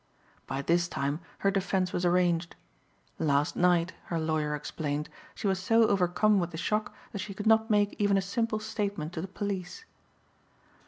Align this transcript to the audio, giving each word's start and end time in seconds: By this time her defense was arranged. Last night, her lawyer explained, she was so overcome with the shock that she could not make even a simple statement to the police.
By 0.47 0.63
this 0.63 0.87
time 0.87 1.19
her 1.45 1.51
defense 1.51 1.93
was 1.93 2.05
arranged. 2.05 2.55
Last 3.19 3.55
night, 3.55 3.93
her 4.05 4.17
lawyer 4.19 4.55
explained, 4.55 5.09
she 5.35 5.45
was 5.45 5.59
so 5.59 5.85
overcome 5.85 6.39
with 6.39 6.49
the 6.49 6.57
shock 6.57 6.95
that 7.11 7.19
she 7.19 7.35
could 7.35 7.45
not 7.45 7.69
make 7.69 7.95
even 7.99 8.17
a 8.17 8.21
simple 8.23 8.57
statement 8.59 9.13
to 9.13 9.21
the 9.21 9.27
police. 9.27 9.85